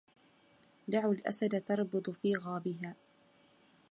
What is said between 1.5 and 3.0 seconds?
تربض في غابها